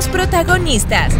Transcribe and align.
los 0.00 0.08
protagonistas. 0.08 1.12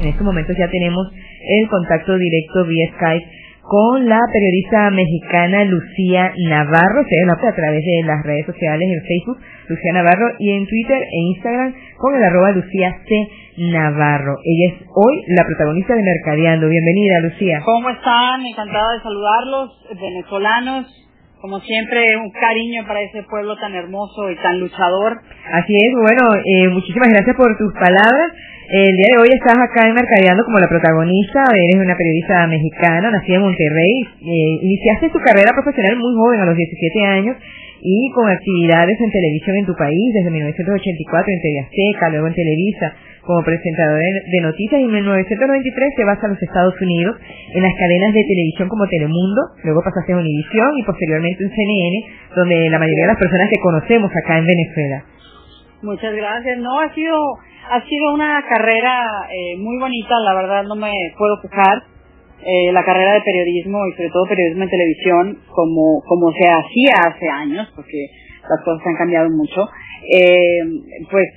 En 0.00 0.08
estos 0.08 0.20
momentos 0.20 0.54
ya 0.58 0.68
tenemos 0.68 1.08
el 1.16 1.64
contacto 1.70 2.12
directo 2.12 2.66
vía 2.68 2.92
Skype 2.92 3.24
con 3.62 4.06
la 4.06 4.20
periodista 4.30 4.90
mexicana 4.90 5.64
Lucía 5.64 6.30
Navarro, 6.44 7.00
se 7.08 7.24
la 7.24 7.32
a 7.32 7.56
través 7.56 7.80
de 7.80 8.02
las 8.04 8.22
redes 8.22 8.44
sociales 8.44 8.84
en 8.84 9.00
Facebook, 9.00 9.38
Lucía 9.68 9.92
Navarro, 9.94 10.28
y 10.38 10.50
en 10.50 10.66
Twitter 10.66 11.00
e 11.00 11.18
Instagram 11.32 11.72
con 11.96 12.14
el 12.16 12.22
arroba 12.22 12.52
Lucía 12.52 12.98
C. 13.00 13.72
Navarro. 13.72 14.36
Ella 14.44 14.74
es 14.74 14.86
hoy 14.94 15.24
la 15.28 15.46
protagonista 15.46 15.94
de 15.94 16.02
Mercadeando. 16.02 16.68
Bienvenida, 16.68 17.20
Lucía. 17.20 17.62
¿Cómo 17.64 17.88
están? 17.88 18.44
Encantada 18.44 18.92
de 18.92 19.00
saludarlos, 19.00 19.70
venezolanos. 19.98 21.09
Como 21.40 21.58
siempre, 21.60 22.04
un 22.20 22.30
cariño 22.30 22.84
para 22.86 23.00
ese 23.00 23.22
pueblo 23.22 23.56
tan 23.56 23.72
hermoso 23.74 24.30
y 24.30 24.36
tan 24.36 24.60
luchador. 24.60 25.24
Así 25.50 25.72
es, 25.72 25.88
bueno, 25.96 26.36
eh, 26.44 26.68
muchísimas 26.68 27.08
gracias 27.08 27.34
por 27.34 27.56
tus 27.56 27.72
palabras. 27.72 28.36
El 28.68 28.92
día 28.92 29.16
de 29.16 29.22
hoy 29.24 29.28
estás 29.32 29.56
acá 29.56 29.88
en 29.88 29.94
Mercadeando 29.96 30.44
como 30.44 30.60
la 30.60 30.68
protagonista, 30.68 31.40
eres 31.56 31.80
una 31.80 31.96
periodista 31.96 32.46
mexicana, 32.46 33.10
nacida 33.10 33.36
en 33.36 33.42
Monterrey, 33.42 33.94
eh, 34.20 34.68
iniciaste 34.68 35.08
tu 35.08 35.18
carrera 35.18 35.56
profesional 35.56 35.96
muy 35.96 36.12
joven, 36.14 36.40
a 36.40 36.46
los 36.46 36.54
17 36.54 37.04
años, 37.08 37.36
y 37.80 38.10
con 38.12 38.28
actividades 38.28 39.00
en 39.00 39.10
televisión 39.10 39.56
en 39.56 39.66
tu 39.66 39.74
país, 39.74 40.12
desde 40.12 40.30
1984 40.30 41.24
en 41.32 41.40
TV 41.40 41.56
Azteca, 41.64 42.10
luego 42.10 42.28
en 42.28 42.34
Televisa, 42.34 42.92
como 43.22 43.44
presentador 43.44 44.00
de 44.00 44.40
noticias, 44.40 44.80
y 44.80 44.84
en 44.84 44.92
1993 44.92 45.94
te 45.96 46.04
vas 46.04 46.22
a 46.24 46.28
los 46.28 46.42
Estados 46.42 46.74
Unidos, 46.80 47.16
en 47.54 47.62
las 47.62 47.74
cadenas 47.74 48.14
de 48.14 48.24
televisión 48.24 48.68
como 48.68 48.86
Telemundo, 48.86 49.42
luego 49.64 49.82
pasaste 49.82 50.12
a 50.12 50.16
Univisión 50.16 50.78
y 50.78 50.82
posteriormente 50.84 51.44
en 51.44 51.50
CNN, 51.50 51.96
donde 52.34 52.70
la 52.70 52.78
mayoría 52.78 53.04
de 53.04 53.12
las 53.12 53.18
personas 53.18 53.50
te 53.50 53.60
conocemos 53.60 54.10
acá 54.10 54.38
en 54.38 54.46
Venezuela. 54.46 55.04
Muchas 55.82 56.14
gracias. 56.14 56.58
No, 56.58 56.80
ha 56.80 56.92
sido 56.94 57.16
ha 57.70 57.80
sido 57.86 58.14
una 58.14 58.42
carrera 58.48 59.28
eh, 59.30 59.56
muy 59.56 59.78
bonita, 59.78 60.18
la 60.24 60.34
verdad 60.34 60.64
no 60.64 60.74
me 60.74 60.92
puedo 61.16 61.40
quejar. 61.40 61.84
Eh, 62.42 62.72
la 62.72 62.82
carrera 62.82 63.12
de 63.12 63.20
periodismo 63.20 63.86
y 63.86 63.92
sobre 63.92 64.08
todo 64.08 64.26
periodismo 64.26 64.64
en 64.64 64.70
televisión, 64.70 65.38
como, 65.54 66.00
como 66.08 66.32
se 66.32 66.44
hacía 66.44 67.12
hace 67.12 67.28
años, 67.28 67.70
porque 67.76 68.08
las 68.50 68.64
cosas 68.64 68.82
han 68.86 68.98
cambiado 68.98 69.30
mucho, 69.30 69.70
eh, 70.10 70.58
pues 71.10 71.30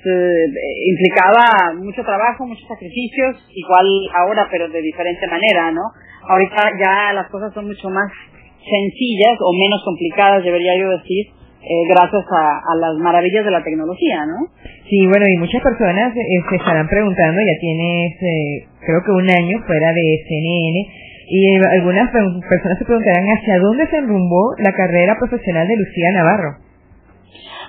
implicaba 0.90 1.78
mucho 1.78 2.02
trabajo, 2.02 2.46
muchos 2.46 2.66
sacrificios, 2.66 3.38
igual 3.54 3.86
ahora, 4.12 4.48
pero 4.50 4.68
de 4.68 4.82
diferente 4.82 5.26
manera, 5.28 5.70
¿no? 5.70 5.82
Ahorita 6.28 6.72
ya 6.82 7.12
las 7.12 7.30
cosas 7.30 7.54
son 7.54 7.66
mucho 7.66 7.88
más 7.90 8.10
sencillas 8.64 9.36
o 9.40 9.52
menos 9.52 9.82
complicadas, 9.84 10.42
debería 10.42 10.76
yo 10.78 10.90
decir, 10.90 11.26
eh, 11.64 11.84
gracias 11.88 12.24
a, 12.28 12.76
las 12.76 12.94
maravillas 13.00 13.44
de 13.44 13.50
la 13.50 13.64
tecnología, 13.64 14.26
¿no? 14.26 14.52
Sí, 14.84 15.06
bueno, 15.08 15.24
y 15.24 15.36
muchas 15.38 15.62
personas 15.62 16.12
eh, 16.12 16.20
se 16.50 16.56
estarán 16.56 16.88
preguntando, 16.88 17.40
ya 17.40 17.56
tienes 17.58 18.12
eh, 18.20 18.68
creo 18.84 19.00
que 19.00 19.12
un 19.12 19.28
año 19.30 19.64
fuera 19.66 19.88
de 19.92 20.04
CNN, 20.28 20.76
y 21.26 21.56
algunas 21.80 22.10
personas 22.12 22.78
se 22.78 22.84
preguntarán 22.84 23.24
hacia 23.24 23.58
dónde 23.60 23.86
se 23.86 23.96
enrumbó 23.96 24.52
la 24.58 24.72
carrera 24.72 25.16
profesional 25.18 25.66
de 25.66 25.76
Lucía 25.76 26.12
Navarro. 26.12 26.52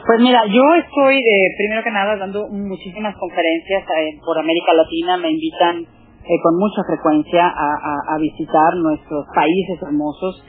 Pues 0.05 0.19
mira, 0.21 0.45
yo 0.45 0.61
estoy, 0.75 1.21
primero 1.57 1.83
que 1.83 1.91
nada, 1.91 2.15
dando 2.17 2.47
muchísimas 2.49 3.15
conferencias 3.17 3.83
por 4.23 4.37
América 4.39 4.73
Latina, 4.73 5.17
me 5.17 5.31
invitan 5.31 5.85
con 6.41 6.57
mucha 6.57 6.81
frecuencia 6.87 7.47
a 7.47 8.17
visitar 8.19 8.75
nuestros 8.77 9.25
países 9.33 9.81
hermosos. 9.81 10.43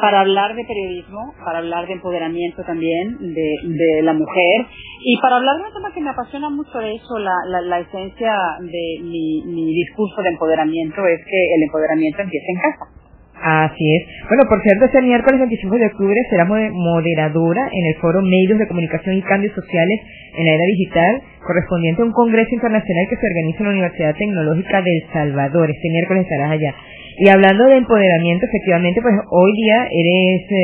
Para 0.00 0.20
hablar 0.20 0.54
de 0.54 0.64
periodismo, 0.64 1.34
para 1.44 1.58
hablar 1.58 1.88
de 1.88 1.94
empoderamiento 1.94 2.62
también 2.62 3.18
de, 3.18 3.56
de 3.64 4.02
la 4.02 4.12
mujer. 4.12 4.66
Y 5.02 5.20
para 5.20 5.36
hablar 5.36 5.56
de 5.56 5.62
un 5.64 5.72
tema 5.72 5.92
que 5.92 6.00
me 6.00 6.10
apasiona 6.10 6.48
mucho 6.50 6.78
de 6.78 6.94
eso, 6.94 7.18
la, 7.18 7.34
la, 7.48 7.60
la 7.62 7.80
esencia 7.80 8.32
de 8.60 9.02
mi, 9.02 9.42
mi 9.46 9.72
discurso 9.74 10.22
de 10.22 10.28
empoderamiento 10.28 11.04
es 11.04 11.18
que 11.24 11.54
el 11.56 11.62
empoderamiento 11.64 12.22
empieza 12.22 12.46
en 12.46 12.60
casa. 12.60 12.97
Así 13.40 13.86
es. 13.96 14.02
Bueno, 14.28 14.44
por 14.48 14.60
cierto, 14.62 14.86
este 14.86 15.00
miércoles 15.02 15.38
25 15.38 15.78
de 15.78 15.86
octubre 15.86 16.16
será 16.28 16.44
moderadora 16.44 17.70
en 17.72 17.86
el 17.86 17.94
foro 18.00 18.20
Medios 18.22 18.58
de 18.58 18.66
Comunicación 18.66 19.16
y 19.16 19.22
Cambios 19.22 19.54
Sociales 19.54 20.00
en 20.36 20.44
la 20.44 20.52
Era 20.54 20.64
Digital, 20.66 21.22
correspondiente 21.46 22.02
a 22.02 22.04
un 22.06 22.12
congreso 22.12 22.50
internacional 22.52 23.06
que 23.08 23.16
se 23.16 23.26
organiza 23.26 23.58
en 23.58 23.64
la 23.64 23.70
Universidad 23.70 24.16
Tecnológica 24.16 24.82
de 24.82 24.90
El 24.90 25.12
Salvador. 25.12 25.70
Este 25.70 25.88
miércoles 25.88 26.24
estarás 26.24 26.50
allá. 26.50 26.74
Y 27.18 27.28
hablando 27.28 27.64
de 27.64 27.76
empoderamiento, 27.76 28.46
efectivamente, 28.46 29.02
pues 29.02 29.14
hoy 29.30 29.52
día 29.52 29.86
eres 29.86 30.42
eh, 30.50 30.58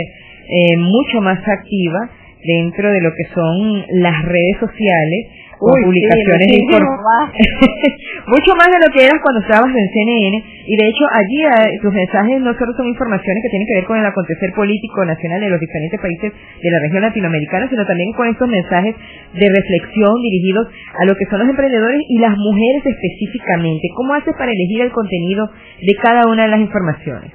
eh, 0.50 0.76
mucho 0.76 1.20
más 1.20 1.38
activa 1.46 2.10
dentro 2.44 2.90
de 2.90 3.00
lo 3.00 3.10
que 3.14 3.24
son 3.34 3.84
las 4.02 4.22
redes 4.24 4.56
sociales 4.60 5.26
publicaciones 5.58 6.46
de 6.46 6.58
mucho 8.26 8.52
más 8.56 8.68
de 8.68 8.78
lo 8.80 8.88
que 8.92 9.04
eras 9.04 9.20
cuando 9.22 9.40
estabas 9.40 9.70
en 9.70 9.86
CNN 9.88 10.36
y 10.66 10.74
de 10.76 10.86
hecho 10.88 11.04
allí 11.10 11.40
eh, 11.44 11.78
tus 11.82 11.92
mensajes 11.92 12.40
no 12.40 12.54
solo 12.54 12.72
son 12.76 12.86
informaciones 12.86 13.42
que 13.42 13.50
tienen 13.50 13.68
que 13.68 13.78
ver 13.80 13.86
con 13.86 13.98
el 13.98 14.06
acontecer 14.06 14.52
político 14.54 15.04
nacional 15.04 15.40
de 15.40 15.50
los 15.50 15.60
diferentes 15.60 16.00
países 16.00 16.32
de 16.32 16.70
la 16.70 16.78
región 16.80 17.02
latinoamericana 17.02 17.68
sino 17.68 17.84
también 17.86 18.12
con 18.12 18.28
estos 18.28 18.48
mensajes 18.48 18.94
de 19.34 19.46
reflexión 19.48 20.14
dirigidos 20.22 20.68
a 20.98 21.04
lo 21.04 21.14
que 21.16 21.26
son 21.26 21.40
los 21.40 21.48
emprendedores 21.48 22.00
y 22.08 22.18
las 22.18 22.36
mujeres 22.36 22.82
específicamente. 22.86 23.84
¿cómo 23.94 24.14
haces 24.14 24.34
para 24.36 24.52
elegir 24.52 24.82
el 24.82 24.92
contenido 24.92 25.48
de 25.80 25.94
cada 26.02 26.26
una 26.26 26.44
de 26.44 26.48
las 26.48 26.60
informaciones? 26.60 27.32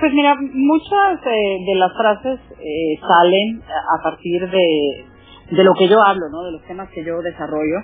Pues 0.00 0.12
mira, 0.12 0.36
muchas 0.40 1.20
eh, 1.26 1.58
de 1.66 1.74
las 1.76 1.92
frases 1.96 2.40
eh, 2.58 2.98
salen 3.00 3.62
a 3.62 4.02
partir 4.02 4.50
de, 4.50 5.04
de 5.50 5.64
lo 5.64 5.72
que 5.78 5.88
yo 5.88 5.96
hablo, 6.06 6.28
¿no? 6.30 6.44
De 6.44 6.52
los 6.52 6.62
temas 6.64 6.88
que 6.90 7.04
yo 7.04 7.20
desarrollo, 7.22 7.80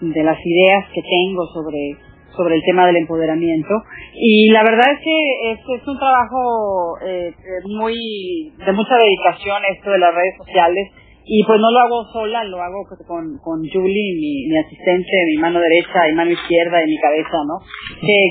de 0.00 0.22
las 0.22 0.38
ideas 0.44 0.86
que 0.92 1.02
tengo 1.02 1.46
sobre 1.54 1.96
sobre 2.36 2.56
el 2.56 2.62
tema 2.64 2.86
del 2.86 2.96
empoderamiento 2.96 3.74
y 4.14 4.50
la 4.50 4.62
verdad 4.62 4.92
es 4.92 4.98
que 5.04 5.52
es, 5.52 5.86
un 5.86 5.98
trabajo 5.98 6.98
eh, 7.04 7.34
muy 7.64 8.52
de 8.56 8.72
mucha 8.72 8.96
dedicación 8.96 9.62
esto 9.70 9.90
de 9.90 9.98
las 9.98 10.14
redes 10.14 10.36
sociales 10.38 10.88
y 11.24 11.44
pues 11.44 11.60
no 11.60 11.70
lo 11.70 11.78
hago 11.78 12.04
sola, 12.12 12.42
lo 12.44 12.60
hago 12.60 12.84
con, 13.06 13.38
con 13.38 13.60
Julie, 13.62 14.16
mi, 14.18 14.48
mi 14.48 14.58
asistente, 14.58 15.12
mi 15.26 15.40
mano 15.40 15.60
derecha 15.60 16.08
y 16.10 16.14
mano 16.14 16.32
izquierda 16.32 16.82
y 16.82 16.86
mi 16.86 16.96
cabeza, 16.98 17.38
¿no? 17.46 17.58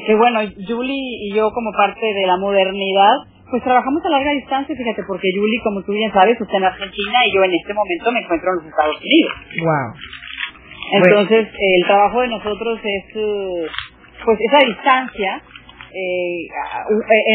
Que 0.05 0.15
bueno, 0.15 0.39
Julie 0.67 1.17
y 1.21 1.33
yo 1.33 1.51
como 1.51 1.71
parte 1.71 2.05
de 2.05 2.27
la 2.27 2.37
modernidad 2.37 3.30
pues 3.51 3.63
trabajamos 3.63 4.01
a 4.05 4.09
larga 4.09 4.31
distancia, 4.31 4.75
fíjate, 4.75 5.03
porque 5.05 5.27
Yuli, 5.35 5.59
como 5.63 5.83
tú 5.83 5.91
bien 5.91 6.11
sabes, 6.11 6.39
está 6.39 6.57
en 6.57 6.63
Argentina 6.63 7.19
y 7.27 7.35
yo 7.35 7.43
en 7.43 7.53
este 7.53 7.73
momento 7.73 8.11
me 8.11 8.19
encuentro 8.21 8.49
en 8.49 8.55
los 8.55 8.65
Estados 8.65 8.95
Unidos. 8.95 9.33
Wow. 9.59 9.93
Entonces, 11.03 11.47
el 11.59 11.85
trabajo 11.85 12.21
de 12.21 12.27
nosotros 12.29 12.79
es, 12.83 13.03
eh, 13.15 13.67
pues, 14.25 14.39
esa 14.39 14.65
distancia, 14.65 15.41
eh, 15.93 16.47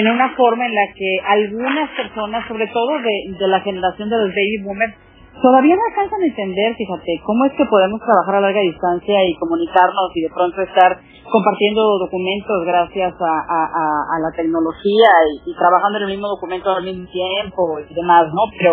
en 0.00 0.10
una 0.10 0.31
forma 0.31 0.65
en 0.65 0.75
la 0.75 0.87
que 0.94 1.19
algunas 1.22 1.91
personas, 1.91 2.48
sobre 2.48 2.66
todo 2.69 2.98
de, 2.98 3.37
de 3.38 3.48
la 3.48 3.60
generación 3.60 4.09
de 4.09 4.16
los 4.16 4.28
baby 4.31 4.62
boomers, 4.65 4.94
todavía 5.42 5.76
no 5.76 5.82
alcanzan 5.88 6.22
a 6.22 6.26
entender, 6.26 6.74
fíjate, 6.76 7.20
cómo 7.24 7.44
es 7.44 7.52
que 7.52 7.64
podemos 7.66 8.00
trabajar 8.00 8.36
a 8.36 8.41
larga 8.41 8.60
distancia 8.60 9.24
y 9.24 9.34
comunicarnos 9.36 10.10
y 10.14 10.22
de 10.22 10.30
pronto 10.30 10.62
estar 10.62 10.98
compartiendo 11.30 11.98
documentos 11.98 12.64
gracias 12.64 13.14
a, 13.20 13.34
a, 13.44 14.16
la 14.22 14.30
tecnología 14.36 15.10
y, 15.44 15.54
trabajando 15.54 15.98
en 15.98 16.04
el 16.04 16.10
mismo 16.10 16.28
documento 16.28 16.70
al 16.70 16.84
mismo 16.84 17.06
tiempo 17.10 17.80
y 17.80 17.94
demás, 17.94 18.26
¿no? 18.32 18.42
Pero 18.56 18.72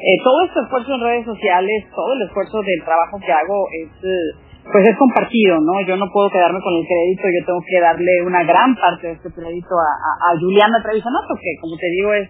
eh, 0.00 0.16
todo 0.24 0.42
este 0.46 0.60
esfuerzo 0.60 0.94
en 0.94 1.00
redes 1.00 1.24
sociales, 1.26 1.84
todo 1.94 2.12
el 2.14 2.22
esfuerzo 2.22 2.62
del 2.62 2.84
trabajo 2.84 3.18
que 3.20 3.32
hago 3.32 3.66
es... 3.84 3.90
Eh, 4.04 4.50
pues 4.70 4.86
es 4.86 4.96
compartido, 4.98 5.58
¿no? 5.58 5.80
Yo 5.82 5.96
no 5.96 6.06
puedo 6.12 6.30
quedarme 6.30 6.60
con 6.60 6.74
el 6.74 6.86
crédito, 6.86 7.22
yo 7.26 7.46
tengo 7.46 7.60
que 7.66 7.80
darle 7.80 8.22
una 8.22 8.44
gran 8.44 8.76
parte 8.76 9.08
de 9.08 9.12
este 9.14 9.32
crédito 9.32 9.74
a, 9.74 10.30
a, 10.30 10.38
Juliana 10.38 10.82
Trevisanato, 10.82 11.34
que 11.34 11.58
como 11.60 11.76
te 11.76 11.88
digo 11.90 12.12
es 12.12 12.28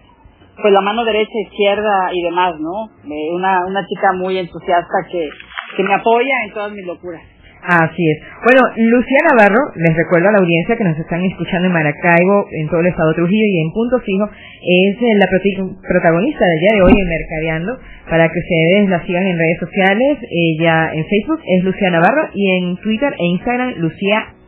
pues 0.61 0.73
la 0.73 0.81
mano 0.81 1.03
derecha, 1.03 1.31
izquierda 1.47 2.09
y 2.13 2.21
demás, 2.23 2.59
¿no? 2.59 2.89
una, 3.35 3.65
una 3.65 3.85
chica 3.87 4.13
muy 4.13 4.37
entusiasta 4.37 4.93
que, 5.11 5.29
que 5.75 5.83
me 5.83 5.93
apoya 5.93 6.33
en 6.45 6.53
todas 6.53 6.71
mis 6.71 6.85
locuras. 6.85 7.21
Así 7.61 8.01
es. 8.09 8.17
Bueno, 8.41 8.61
Lucía 8.89 9.21
Navarro, 9.29 9.69
les 9.75 9.95
recuerdo 9.95 10.29
a 10.29 10.31
la 10.31 10.39
audiencia 10.39 10.75
que 10.75 10.83
nos 10.83 10.97
están 10.97 11.21
escuchando 11.21 11.67
en 11.67 11.73
Maracaibo, 11.73 12.47
en 12.49 12.67
todo 12.69 12.81
el 12.81 12.87
estado 12.87 13.09
de 13.09 13.15
Trujillo 13.21 13.45
y 13.45 13.61
en 13.61 13.71
Punto 13.71 13.99
Fijo, 13.99 14.25
es 14.25 14.97
eh, 14.97 15.13
la 15.13 15.27
protagonista 15.87 16.45
del 16.45 16.59
día 16.59 16.73
de 16.73 16.81
hoy 16.81 16.93
en 16.97 17.07
Mercadeando, 17.07 17.77
para 18.09 18.27
que 18.29 18.39
ustedes 18.39 18.89
la 18.89 19.05
sigan 19.05 19.27
en 19.27 19.37
redes 19.37 19.59
sociales. 19.59 20.17
Ella 20.25 20.89
en 20.91 21.05
Facebook 21.05 21.41
es 21.45 21.63
Lucía 21.63 21.91
Navarro 21.91 22.29
y 22.33 22.49
en 22.57 22.77
Twitter 22.77 23.13
e 23.13 23.25
Instagram 23.25 23.73
Lucía 23.77 24.40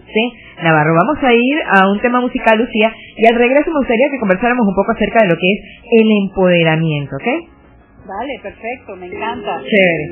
Navarro. 0.61 0.93
Vamos 0.95 1.23
a 1.23 1.33
ir 1.33 1.57
a 1.65 1.89
un 1.91 1.99
tema 1.99 2.21
musical, 2.21 2.57
Lucía, 2.57 2.93
y 3.17 3.25
al 3.27 3.35
regreso 3.35 3.71
me 3.71 3.79
gustaría 3.79 4.09
que 4.11 4.19
conversáramos 4.19 4.67
un 4.67 4.75
poco 4.75 4.91
acerca 4.91 5.19
de 5.23 5.29
lo 5.29 5.35
que 5.35 5.51
es 5.51 5.59
el 6.01 6.07
empoderamiento, 6.23 7.15
¿ok? 7.15 7.27
Vale, 8.05 8.33
perfecto, 8.43 8.95
me 8.97 9.07
encanta. 9.07 9.61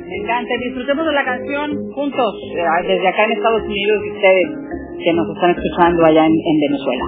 Me 0.08 0.16
encanta. 0.24 0.54
Disfrutemos 0.64 1.06
de 1.06 1.12
la 1.12 1.26
canción 1.26 1.92
juntos, 1.92 2.34
eh, 2.56 2.88
desde 2.88 3.08
acá 3.08 3.26
en 3.26 3.32
Estados 3.34 3.64
Unidos 3.64 4.00
y 4.06 4.12
ustedes 4.12 4.48
que 5.04 5.14
nos 5.14 5.28
están 5.36 5.52
escuchando 5.52 6.06
allá 6.06 6.26
en, 6.26 6.32
en 6.32 6.60
Venezuela. 6.60 7.06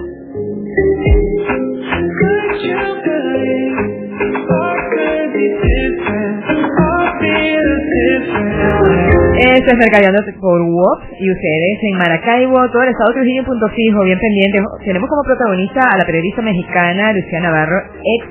Esto 9.36 9.71
es 9.71 9.77
Mercadeando 9.77 10.21
por 10.39 10.62
WOP 10.62 11.04
y 11.19 11.31
ustedes 11.31 11.80
en 11.81 11.98
Maracaibo, 11.98 12.69
todo 12.69 12.83
el 12.83 12.89
estado 12.89 13.13
Trujillo 13.13 13.44
punto 13.44 13.68
fijo, 13.69 14.04
bien 14.04 14.19
pendiente. 14.19 14.60
Tenemos 14.86 15.10
como 15.10 15.24
protagonista 15.24 15.81
a 15.92 15.98
la 15.98 16.06
periodista 16.06 16.42
mexicana 16.42 17.13
Luciana 17.13 17.50
Navarro, 17.50 17.81
ex 18.04 18.25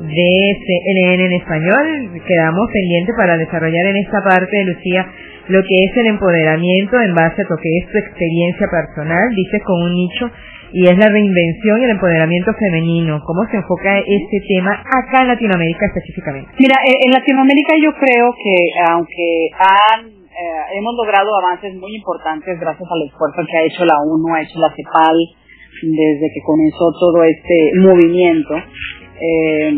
de 0.00 0.30
CNN 0.66 1.24
en 1.24 1.32
español. 1.32 2.20
Quedamos 2.26 2.70
pendientes 2.72 3.14
para 3.16 3.36
desarrollar 3.36 3.86
en 3.86 3.96
esta 3.96 4.22
parte 4.22 4.64
Lucía 4.64 5.06
lo 5.48 5.62
que 5.62 5.76
es 5.88 5.96
el 5.96 6.06
empoderamiento 6.06 7.00
en 7.00 7.14
base 7.14 7.40
a 7.40 7.48
lo 7.48 7.56
que 7.56 7.70
es 7.80 7.90
tu 7.90 7.98
experiencia 7.98 8.66
personal, 8.68 9.32
dices 9.34 9.62
con 9.64 9.80
un 9.80 9.94
nicho 9.94 10.30
y 10.72 10.84
es 10.84 10.96
la 10.98 11.08
reinvención 11.08 11.80
y 11.80 11.84
el 11.84 11.96
empoderamiento 11.96 12.52
femenino. 12.52 13.20
¿Cómo 13.24 13.48
se 13.50 13.56
enfoca 13.56 13.98
este 13.98 14.38
tema 14.46 14.84
acá 14.84 15.22
en 15.22 15.28
Latinoamérica 15.28 15.86
específicamente? 15.86 16.52
Mira, 16.58 16.76
eh, 16.84 16.92
en 17.06 17.12
Latinoamérica 17.12 17.74
yo 17.80 17.92
creo 17.96 18.36
que 18.36 18.54
aunque 18.92 19.48
han, 19.56 20.04
eh, 20.04 20.76
hemos 20.76 20.94
logrado 20.94 21.32
avances 21.40 21.74
muy 21.74 21.96
importantes 21.96 22.60
gracias 22.60 22.84
al 22.84 23.08
esfuerzo 23.08 23.40
que 23.48 23.56
ha 23.56 23.64
hecho 23.64 23.84
la 23.86 23.96
ONU, 24.04 24.34
ha 24.34 24.42
hecho 24.42 24.60
la 24.60 24.68
CEPAL 24.76 25.16
desde 25.82 26.26
que 26.34 26.42
comenzó 26.44 26.92
todo 26.98 27.22
este 27.24 27.70
movimiento, 27.80 28.54
eh, 29.20 29.72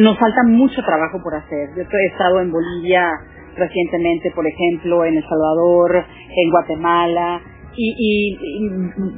nos 0.00 0.18
falta 0.18 0.42
mucho 0.46 0.82
trabajo 0.82 1.22
por 1.22 1.34
hacer. 1.34 1.70
Yo 1.76 1.82
he 1.82 2.06
estado 2.06 2.40
en 2.40 2.50
Bolivia 2.50 3.08
recientemente, 3.56 4.30
por 4.34 4.46
ejemplo, 4.46 5.04
en 5.04 5.16
El 5.16 5.24
Salvador, 5.24 5.96
en 5.96 6.50
Guatemala, 6.50 7.40
y, 7.78 8.38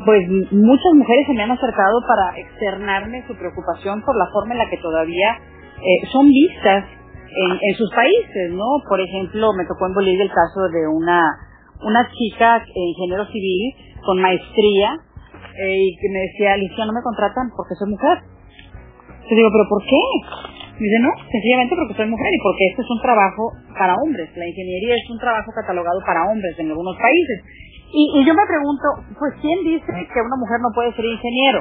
pues 0.05 0.29
muchas 0.51 0.93
mujeres 0.95 1.27
se 1.27 1.35
me 1.35 1.43
han 1.43 1.53
acercado 1.53 2.01
para 2.07 2.39
externarme 2.39 3.25
su 3.29 3.37
preocupación 3.37 4.03
por 4.03 4.17
la 4.17 4.27
forma 4.33 4.55
en 4.55 4.59
la 4.59 4.69
que 4.69 4.79
todavía 4.79 5.39
eh, 5.79 6.07
son 6.11 6.29
vistas 6.29 6.85
en, 7.31 7.75
sus 7.77 7.91
países, 7.95 8.51
¿no? 8.51 8.65
Por 8.89 9.01
ejemplo, 9.01 9.53
me 9.53 9.65
tocó 9.65 9.87
en 9.87 9.95
Bolivia 9.95 10.25
el 10.25 10.31
caso 10.31 10.69
de 10.73 10.89
una 10.89 11.23
una 11.81 12.09
chica 12.11 12.65
ingeniero 12.75 13.25
civil 13.27 13.75
con 14.05 14.21
maestría 14.21 14.99
eh, 15.63 15.77
y 15.79 15.97
que 15.97 16.09
me 16.11 16.19
decía, 16.21 16.55
Alicia, 16.55 16.87
no 16.87 16.93
me 16.93 17.03
contratan 17.03 17.51
porque 17.57 17.75
soy 17.79 17.91
mujer. 17.91 18.38
Yo 19.29 19.37
digo, 19.37 19.51
¿pero 19.53 19.69
por 19.69 19.83
qué? 19.85 20.03
Me 20.79 20.87
dice, 20.87 21.01
no, 21.03 21.11
sencillamente 21.27 21.75
porque 21.75 21.95
soy 21.95 22.07
mujer 22.07 22.31
y 22.33 22.41
porque 22.41 22.65
este 22.71 22.83
es 22.83 22.91
un 22.91 23.03
trabajo 23.03 23.51
para 23.77 23.99
hombres. 23.99 24.31
La 24.37 24.47
ingeniería 24.47 24.95
es 24.95 25.11
un 25.11 25.19
trabajo 25.19 25.51
catalogado 25.53 25.99
para 26.07 26.31
hombres 26.31 26.55
en 26.59 26.71
algunos 26.71 26.97
países. 26.97 27.43
Y, 27.93 28.25
yo 28.25 28.33
me 28.35 28.47
pregunto, 28.47 28.87
pues 29.19 29.33
¿quién 29.41 29.65
dice 29.65 29.89
que 29.89 30.21
una 30.21 30.37
mujer 30.37 30.61
no 30.61 30.71
puede 30.75 30.93
ser 30.93 31.05
ingeniero? 31.05 31.61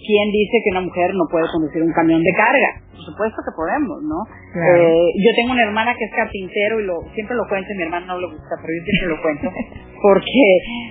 ¿Quién 0.00 0.26
dice 0.32 0.56
que 0.64 0.70
una 0.72 0.80
mujer 0.80 1.14
no 1.14 1.24
puede 1.30 1.46
conducir 1.52 1.82
un 1.82 1.92
camión 1.92 2.22
de 2.22 2.32
carga? 2.34 2.70
Por 2.90 3.04
supuesto 3.04 3.38
que 3.38 3.54
podemos, 3.54 4.02
¿no? 4.02 4.18
Eh, 4.60 5.06
yo 5.14 5.30
tengo 5.36 5.52
una 5.52 5.62
hermana 5.62 5.94
que 5.94 6.04
es 6.04 6.12
carpintero 6.12 6.80
y 6.80 6.84
lo 6.84 7.04
siempre 7.14 7.36
lo 7.36 7.46
cuento, 7.48 7.68
mi 7.76 7.84
hermana 7.84 8.06
no 8.06 8.18
lo 8.18 8.32
gusta, 8.32 8.56
pero 8.60 8.72
yo 8.72 8.82
siempre 8.82 9.08
lo 9.08 9.22
cuento, 9.22 9.46
porque 10.02 10.44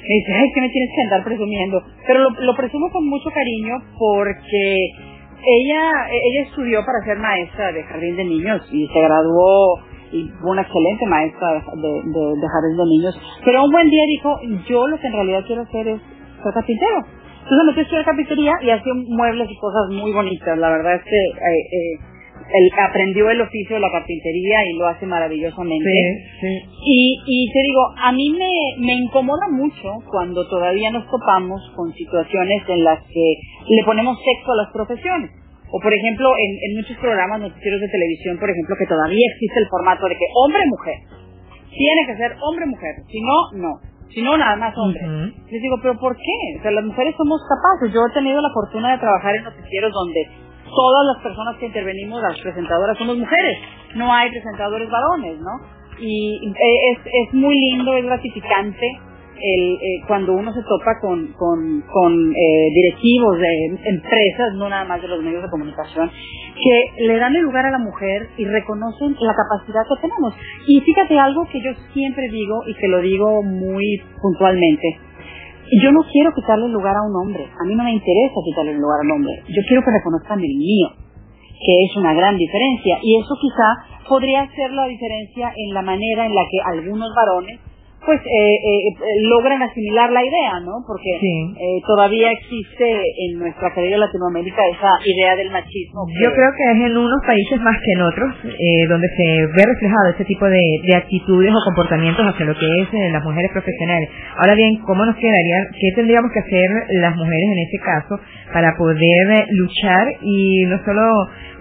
me 0.07 0.13
dice, 0.13 0.31
ay, 0.33 0.48
que 0.54 0.62
me 0.62 0.69
tienes 0.69 0.89
que 0.95 1.01
andar 1.01 1.24
presumiendo. 1.25 1.83
Pero 2.07 2.19
lo, 2.19 2.30
lo 2.39 2.56
presumo 2.56 2.89
con 2.92 3.06
mucho 3.10 3.30
cariño 3.31 3.75
porque 3.98 5.08
ella, 5.44 5.91
ella 6.12 6.41
estudió 6.47 6.86
para 6.86 7.00
ser 7.06 7.18
maestra 7.18 7.71
de 7.71 7.83
jardín 7.83 8.15
de 8.15 8.25
niños 8.25 8.62
y 8.71 8.88
se 8.88 9.00
graduó 9.01 9.80
y 10.12 10.27
fue 10.41 10.51
una 10.51 10.62
excelente 10.63 11.06
maestra 11.06 11.53
de, 11.53 11.89
de, 11.89 12.21
de 12.41 12.47
jardín 12.47 12.77
de 12.77 12.86
niños. 12.86 13.21
Pero 13.45 13.63
un 13.63 13.71
buen 13.71 13.89
día 13.89 14.03
dijo, 14.07 14.39
yo 14.68 14.88
lo 14.88 15.00
que 15.00 15.07
en 15.07 15.13
realidad 15.13 15.44
quiero 15.45 15.62
hacer 15.63 15.88
es 15.88 16.01
ser 16.44 16.53
carpintero. 16.53 17.06
Entonces 17.44 17.65
me 17.65 17.81
metió 17.81 18.00
a 18.00 18.03
carpintería 18.03 18.53
y 18.62 18.69
hacía 18.69 18.94
muebles 18.94 19.50
y 19.50 19.57
cosas 19.57 19.89
muy 19.89 20.12
bonitas. 20.12 20.57
La 20.57 20.69
verdad 20.69 20.95
es 20.95 21.03
que 21.03 21.15
eh, 21.15 21.62
eh, 21.71 22.00
él 22.54 22.69
aprendió 22.78 23.30
el 23.30 23.42
oficio 23.42 23.75
de 23.75 23.81
la 23.81 23.92
carpintería 23.92 24.66
y 24.66 24.78
lo 24.78 24.88
hace 24.88 25.06
maravillosamente. 25.06 25.90
Y, 26.86 27.19
y 27.25 27.51
te 27.51 27.62
digo, 27.62 27.81
a 27.96 28.12
mí 28.12 28.30
me, 28.31 28.86
me 28.86 28.94
incomoda 28.94 29.48
mucho 29.50 29.94
cuando 30.10 30.48
todavía 30.48 30.90
nos 30.92 31.06
topamos 31.10 31.62
con 31.75 31.94
situaciones 31.94 32.63
en 32.68 32.84
las 32.84 33.00
que 33.04 33.36
le 33.69 33.84
ponemos 33.84 34.18
sexo 34.18 34.51
a 34.51 34.63
las 34.63 34.74
profesiones. 34.74 35.31
O 35.72 35.80
por 35.80 35.94
ejemplo, 35.94 36.34
en, 36.40 36.51
en 36.69 36.78
muchos 36.78 36.98
programas 36.98 37.42
noticieros 37.42 37.81
de 37.81 37.90
televisión, 37.90 38.40
por 38.40 38.50
ejemplo, 38.50 38.75
que 38.80 38.88
todavía 38.88 39.25
existe 39.34 39.60
el 39.60 39.68
formato 39.69 40.07
de 40.07 40.16
que 40.16 40.25
hombre-mujer. 40.34 40.98
Tiene 41.69 42.01
que 42.07 42.18
ser 42.18 42.36
hombre-mujer. 42.42 43.06
Si 43.07 43.22
no, 43.22 43.38
no. 43.62 43.72
Si 44.10 44.24
no, 44.24 44.36
nada 44.36 44.56
más 44.56 44.74
hombre. 44.75 45.01
Les 45.51 45.62
digo, 45.62 45.78
¿pero 45.84 46.00
por 46.00 46.18
qué? 46.18 46.57
O 46.57 46.62
sea, 46.63 46.72
las 46.72 46.84
mujeres 46.84 47.13
somos 47.16 47.40
capaces. 47.46 47.94
Yo 47.94 48.01
he 48.10 48.13
tenido 48.13 48.42
la 48.42 48.50
fortuna 48.50 48.94
de 48.94 48.98
trabajar 48.98 49.36
en 49.36 49.44
noticieros 49.44 49.94
donde 49.94 50.49
todas 50.69 51.06
las 51.13 51.24
personas 51.24 51.57
que 51.57 51.68
intervenimos, 51.68 52.21
las 52.21 52.39
presentadoras, 52.39 52.98
somos 52.98 53.18
mujeres. 53.18 53.57
No 53.95 54.13
hay 54.13 54.30
presentadores 54.30 54.89
varones, 54.89 55.39
¿no? 55.39 55.51
Y 56.00 56.38
eh, 56.48 56.94
es, 56.94 57.00
es 57.06 57.33
muy 57.33 57.56
lindo, 57.56 57.94
es 57.95 58.06
gratificante 58.06 59.00
el, 59.42 59.74
eh, 59.75 60.01
cuando 60.07 60.33
uno 60.33 60.51
se 60.54 60.62
topa 60.63 61.00
con, 61.01 61.33
con, 61.33 62.31
eh, 62.31 62.69
directivos 62.74 63.38
de 63.38 63.66
empresas, 63.89 64.54
no 64.56 64.69
nada 64.69 64.86
más 64.86 65.01
de 65.01 65.07
los 65.07 65.24
medios 65.24 65.44
de 65.44 65.50
comunicación, 65.50 66.10
que 66.10 67.04
le 67.06 67.18
dan 67.18 67.36
el 67.36 67.44
lugar 67.44 67.65
a 67.65 67.72
la 67.72 67.80
mujer 67.80 68.27
y 68.38 68.45
reconocen 68.45 69.15
la 69.19 69.33
capacidad 69.33 69.81
que 69.88 70.01
tenemos. 70.01 70.33
Y 70.68 70.81
fíjate 70.81 71.18
algo 71.18 71.48
que 71.51 71.62
yo 71.62 71.72
siempre 71.94 72.27
digo 72.30 72.63
y 72.68 72.74
que 72.75 72.88
lo 72.88 73.01
digo 73.01 73.44
muy 73.44 74.01
puntualmente. 74.22 75.00
Yo 75.71 75.92
no 75.92 76.01
quiero 76.12 76.33
quitarle 76.33 76.66
el 76.66 76.71
lugar 76.71 76.95
a 76.95 77.06
un 77.06 77.16
hombre. 77.16 77.45
A 77.45 77.63
mí 77.66 77.75
no 77.75 77.83
me 77.83 77.94
interesa 77.94 78.42
quitarle 78.44 78.71
el 78.71 78.81
lugar 78.81 79.01
al 79.04 79.12
hombre. 79.12 79.44
Yo 79.48 79.62
quiero 79.68 79.83
que 79.86 79.92
reconozcan 79.92 80.39
el 80.39 80.56
mío, 80.57 80.89
que 81.62 81.74
es 81.86 81.95
una 81.98 82.13
gran 82.13 82.38
diferencia. 82.38 82.98
Y 83.04 83.18
eso 83.18 83.36
quizá 83.39 84.07
podría 84.10 84.50
ser 84.56 84.71
la 84.71 84.86
diferencia 84.86 85.54
en 85.56 85.74
la 85.74 85.81
manera 85.83 86.25
en 86.25 86.33
la 86.33 86.42
que 86.50 86.57
algunos 86.66 87.10
varones 87.13 87.60
pues 88.09 88.25
eh, 88.25 88.25
eh, 88.25 88.95
logran 89.29 89.61
asimilar 89.61 90.09
la 90.09 90.25
idea, 90.25 90.59
¿no? 90.65 90.81
Porque 90.81 91.13
eh, 91.13 91.77
todavía 91.85 92.31
existe 92.31 92.89
en 92.89 93.38
nuestra 93.38 93.69
querida 93.75 93.97
Latinoamérica 93.97 94.65
esa 94.65 94.97
idea 95.06 95.35
del 95.35 95.51
machismo. 95.51 96.09
Yo 96.17 96.33
creo 96.33 96.50
que 96.57 96.65
es 96.73 96.89
en 96.89 96.97
unos 96.97 97.21
países 97.21 97.61
más 97.61 97.77
que 97.77 97.91
en 97.94 98.01
otros 98.01 98.33
eh, 98.50 98.88
donde 98.89 99.07
se 99.13 99.45
ve 99.53 99.61
reflejado 99.61 100.09
ese 100.09 100.25
tipo 100.25 100.44
de, 100.50 100.57
de 100.89 100.95
actitudes 100.95 101.53
o 101.53 101.61
comportamientos 101.69 102.25
hacia 102.25 102.47
lo 102.47 102.56
que 102.57 102.65
es 102.81 103.13
las 103.13 103.23
mujeres 103.23 103.51
profesionales. 103.53 104.09
Ahora 104.41 104.55
bien, 104.55 104.81
¿cómo 104.81 105.05
nos 105.05 105.15
quedaría, 105.15 105.69
qué 105.69 105.94
tendríamos 105.94 106.31
que 106.33 106.39
hacer 106.39 106.69
las 106.97 107.15
mujeres 107.15 107.45
en 107.45 107.59
ese 107.59 107.77
caso 107.77 108.17
para 108.51 108.73
poder 108.75 109.45
luchar 109.51 110.17
y 110.23 110.65
no 110.65 110.83
solo 110.83 111.05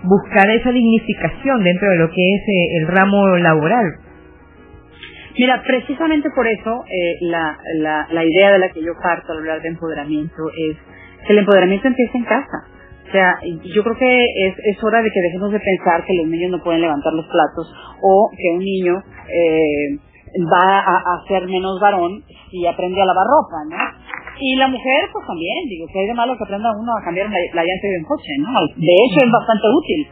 buscar 0.03 0.49
esa 0.49 0.73
dignificación 0.73 1.63
dentro 1.63 1.91
de 1.91 1.97
lo 1.99 2.09
que 2.09 2.25
es 2.25 2.43
el 2.81 2.89
ramo 2.89 3.37
laboral? 3.37 4.08
Mira, 5.39 5.63
precisamente 5.65 6.31
por 6.35 6.49
eso 6.49 6.85
eh, 6.91 7.17
la, 7.21 7.57
la, 7.79 8.09
la 8.11 8.25
idea 8.25 8.53
de 8.53 8.59
la 8.59 8.71
que 8.71 8.83
yo 8.83 8.93
parto 9.01 9.31
al 9.31 9.39
hablar 9.39 9.63
de 9.63 9.69
empoderamiento 9.69 10.51
es 10.51 10.77
que 11.25 11.33
el 11.33 11.39
empoderamiento 11.39 11.87
empieza 11.87 12.19
en 12.19 12.25
casa. 12.25 12.67
O 13.09 13.11
sea, 13.13 13.39
yo 13.63 13.85
creo 13.85 13.97
que 13.97 14.25
es, 14.25 14.55
es 14.59 14.85
hora 14.85 15.01
de 15.01 15.11
que 15.11 15.21
dejemos 15.21 15.53
de 15.53 15.61
pensar 15.61 16.05
que 16.05 16.15
los 16.15 16.27
niños 16.27 16.51
no 16.51 16.63
pueden 16.63 16.83
levantar 16.83 17.13
los 17.13 17.25
platos 17.27 17.73
o 18.03 18.31
que 18.37 18.51
un 18.53 18.59
niño 18.59 19.03
eh, 19.31 19.97
va 20.53 20.81
a, 20.81 20.97
a, 20.99 21.25
ser 21.29 21.47
menos 21.47 21.79
varón 21.81 22.23
si 22.51 22.67
aprende 22.67 23.01
a 23.01 23.07
lavar 23.07 23.25
ropa, 23.25 23.65
¿no? 23.71 23.79
Y 24.41 24.57
la 24.57 24.69
mujer, 24.69 25.09
pues 25.13 25.25
también, 25.27 25.69
digo, 25.69 25.87
que 25.87 26.01
hay 26.01 26.07
de 26.07 26.15
malo 26.15 26.37
que 26.37 26.45
aprenda 26.45 26.69
uno 26.77 26.93
a 26.97 27.05
cambiar 27.05 27.31
la, 27.31 27.39
la 27.55 27.65
llanta 27.65 27.87
de 27.87 27.99
un 27.99 28.05
coche, 28.05 28.33
¿no? 28.41 28.51
De 28.77 28.95
hecho, 29.07 29.25
es 29.25 29.31
bastante 29.33 29.67
útil 29.71 30.09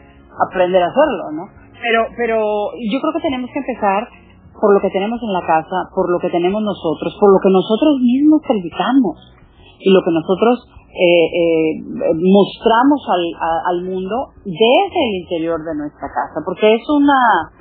aprender 0.49 0.81
a 0.83 0.87
hacerlo, 0.87 1.31
¿no? 1.35 1.43
Pero, 1.81 2.07
pero 2.17 2.71
yo 2.79 2.99
creo 2.99 3.13
que 3.13 3.27
tenemos 3.27 3.51
que 3.51 3.59
empezar 3.59 4.07
por 4.59 4.73
lo 4.73 4.79
que 4.81 4.89
tenemos 4.89 5.21
en 5.21 5.33
la 5.33 5.41
casa, 5.41 5.89
por 5.93 6.09
lo 6.09 6.19
que 6.19 6.29
tenemos 6.29 6.61
nosotros, 6.61 7.15
por 7.19 7.31
lo 7.31 7.39
que 7.39 7.49
nosotros 7.49 7.99
mismos 8.01 8.41
predicamos 8.45 9.17
y 9.79 9.89
lo 9.93 10.01
que 10.03 10.11
nosotros 10.11 10.67
eh, 10.97 11.27
eh, 11.29 12.13
mostramos 12.17 13.01
al, 13.09 13.23
al 13.69 13.79
mundo 13.85 14.33
desde 14.43 14.99
el 15.09 15.15
interior 15.21 15.63
de 15.63 15.75
nuestra 15.75 16.07
casa, 16.09 16.41
porque 16.45 16.73
es 16.73 16.81
una 16.89 17.53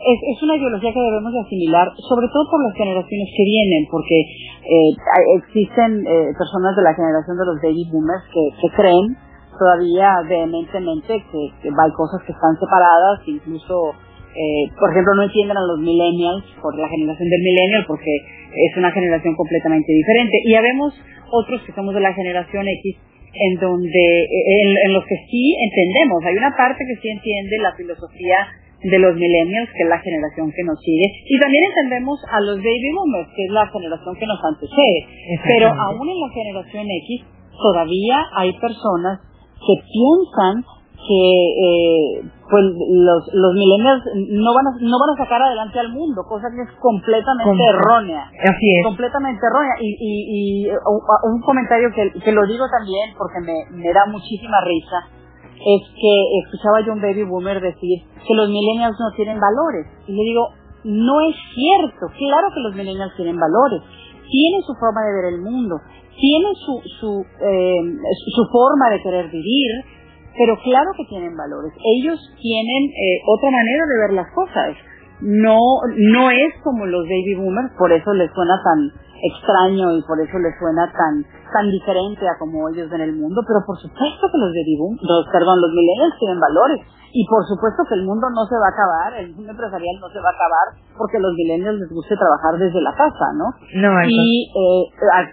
es, 0.00 0.18
es 0.32 0.42
una 0.42 0.56
ideología 0.56 0.92
que 0.92 1.00
debemos 1.00 1.32
de 1.32 1.40
asimilar, 1.40 1.92
sobre 2.08 2.28
todo 2.32 2.48
por 2.50 2.64
las 2.64 2.74
generaciones 2.74 3.28
que 3.36 3.44
vienen, 3.44 3.84
porque 3.90 4.18
eh, 4.64 4.90
existen 5.36 6.06
eh, 6.06 6.32
personas 6.36 6.74
de 6.76 6.82
la 6.82 6.94
generación 6.94 7.36
de 7.36 7.44
los 7.44 7.56
baby 7.60 7.84
boomers 7.92 8.24
que, 8.32 8.44
que 8.60 8.68
creen 8.76 9.16
todavía 9.58 10.24
vehementemente 10.26 11.20
que, 11.20 11.42
que 11.60 11.68
hay 11.68 11.92
cosas 11.92 12.24
que 12.24 12.32
están 12.32 12.56
separadas, 12.56 13.20
incluso 13.26 13.92
eh, 14.30 14.70
por 14.78 14.90
ejemplo, 14.90 15.14
no 15.14 15.22
entienden 15.24 15.56
a 15.56 15.66
los 15.66 15.78
millennials 15.80 16.44
por 16.62 16.78
la 16.78 16.88
generación 16.88 17.28
del 17.28 17.42
millennial 17.42 17.84
porque 17.86 18.14
es 18.54 18.76
una 18.76 18.92
generación 18.92 19.34
completamente 19.34 19.92
diferente. 19.92 20.38
Y 20.44 20.54
habemos 20.54 20.94
otros 21.32 21.62
que 21.62 21.72
somos 21.72 21.94
de 21.94 22.00
la 22.00 22.14
generación 22.14 22.66
X 22.68 22.96
en 23.32 23.60
donde, 23.60 24.06
en, 24.26 24.68
en, 24.86 24.92
los 24.92 25.04
que 25.04 25.16
sí 25.30 25.54
entendemos. 25.58 26.22
Hay 26.24 26.34
una 26.34 26.54
parte 26.56 26.84
que 26.86 27.00
sí 27.00 27.08
entiende 27.10 27.58
la 27.62 27.74
filosofía 27.76 28.46
de 28.82 28.98
los 28.98 29.14
millennials, 29.14 29.68
que 29.76 29.82
es 29.82 29.88
la 29.88 29.98
generación 29.98 30.50
que 30.50 30.64
nos 30.64 30.80
sigue, 30.80 31.04
y 31.26 31.38
también 31.38 31.64
entendemos 31.64 32.18
a 32.30 32.40
los 32.40 32.56
baby 32.58 32.90
boomers, 32.96 33.28
que 33.36 33.44
es 33.44 33.50
la 33.50 33.66
generación 33.68 34.16
que 34.16 34.26
nos 34.26 34.40
antecede. 34.42 35.00
Pero 35.46 35.68
aún 35.68 36.08
en 36.08 36.20
la 36.20 36.30
generación 36.32 36.86
X 36.88 37.24
todavía 37.60 38.16
hay 38.36 38.52
personas 38.58 39.20
que 39.60 39.74
piensan 39.84 40.64
que 41.10 41.26
eh, 41.26 42.22
pues 42.46 42.64
los, 42.70 43.20
los 43.34 43.52
millennials 43.58 43.98
no 44.30 44.54
van 44.54 44.66
a, 44.70 44.72
no 44.78 44.94
van 44.94 45.10
a 45.10 45.18
sacar 45.18 45.42
adelante 45.42 45.80
al 45.80 45.90
mundo, 45.90 46.22
cosa 46.22 46.46
que 46.54 46.62
es 46.62 46.70
completamente 46.78 47.64
errónea. 47.66 48.30
Así 48.30 48.66
es. 48.78 48.86
Completamente 48.86 49.42
errónea. 49.42 49.74
Y, 49.82 49.90
y, 49.98 50.10
y 50.30 50.70
un 50.70 51.40
comentario 51.42 51.90
que, 51.90 52.14
que 52.14 52.30
lo 52.30 52.46
digo 52.46 52.62
también 52.70 53.10
porque 53.18 53.42
me, 53.42 53.58
me 53.74 53.90
da 53.92 54.06
muchísima 54.06 54.62
risa, 54.62 55.10
es 55.58 55.82
que 55.98 56.12
escuchaba 56.46 56.86
yo 56.86 56.92
un 56.92 57.02
baby 57.02 57.24
boomer 57.26 57.60
decir 57.60 58.06
que 58.22 58.34
los 58.34 58.48
millennials 58.48 58.94
no 58.94 59.10
tienen 59.16 59.40
valores. 59.40 59.90
Y 60.06 60.14
le 60.14 60.22
digo, 60.22 60.46
no 60.84 61.20
es 61.26 61.34
cierto. 61.58 62.06
Claro 62.06 62.54
que 62.54 62.60
los 62.60 62.74
millennials 62.76 63.16
tienen 63.16 63.34
valores. 63.34 63.82
Tienen 64.30 64.62
su 64.62 64.74
forma 64.78 65.02
de 65.02 65.12
ver 65.18 65.34
el 65.34 65.40
mundo. 65.42 65.74
Tienen 66.14 66.54
su, 66.54 66.80
su, 67.00 67.10
eh, 67.42 67.82
su 68.30 68.44
forma 68.46 68.90
de 68.94 69.02
querer 69.02 69.26
vivir 69.26 69.98
pero 70.36 70.56
claro 70.62 70.90
que 70.96 71.04
tienen 71.06 71.36
valores. 71.36 71.72
Ellos 71.98 72.18
tienen 72.40 72.84
eh, 72.90 73.20
otra 73.26 73.50
manera 73.50 73.84
de 73.86 73.98
ver 73.98 74.12
las 74.12 74.32
cosas. 74.32 74.76
No, 75.20 75.58
no 75.96 76.30
es 76.30 76.54
como 76.64 76.86
los 76.86 77.04
baby 77.04 77.34
boomers, 77.34 77.72
por 77.76 77.92
eso 77.92 78.12
les 78.14 78.30
suena 78.32 78.56
tan 78.64 79.09
extraño 79.22 79.92
y 79.92 80.02
por 80.02 80.20
eso 80.20 80.38
les 80.38 80.56
suena 80.58 80.90
tan, 80.92 81.24
tan 81.52 81.70
diferente 81.70 82.26
a 82.28 82.38
como 82.38 82.68
ellos 82.68 82.88
ven 82.90 83.00
el 83.00 83.16
mundo, 83.16 83.42
pero 83.46 83.60
por 83.66 83.76
supuesto 83.78 84.24
que 84.32 84.38
los 84.38 84.50
baby 84.50 84.76
boomers, 84.78 85.02
los, 85.02 85.24
perdón, 85.32 85.60
los 85.60 85.72
millennials 85.72 86.18
tienen 86.18 86.40
valores 86.40 86.80
y 87.12 87.26
por 87.26 87.42
supuesto 87.44 87.82
que 87.88 87.98
el 87.98 88.06
mundo 88.06 88.30
no 88.30 88.46
se 88.46 88.54
va 88.54 88.70
a 88.70 88.74
acabar, 88.74 89.10
el 89.18 89.34
mundo 89.34 89.50
empresarial 89.50 89.96
no 89.98 90.08
se 90.08 90.20
va 90.22 90.30
a 90.30 90.36
acabar 90.36 90.66
porque 90.94 91.18
a 91.18 91.20
los 91.20 91.34
millennials 91.34 91.80
les 91.80 91.90
guste 91.90 92.14
trabajar 92.14 92.54
desde 92.58 92.80
la 92.80 92.94
casa, 92.94 93.26
¿no? 93.34 93.50
No, 93.82 93.90
y 94.06 94.46
eh, 94.46 94.82